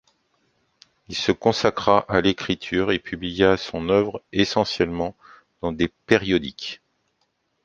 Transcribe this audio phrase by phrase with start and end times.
[1.09, 5.15] Il se consacra à l'écriture et publia son œuvre essentiellement
[5.61, 6.81] dans des périodiques.